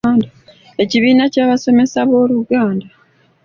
[0.83, 2.87] Ekibiina ky’Abasomesa b’Oluganda,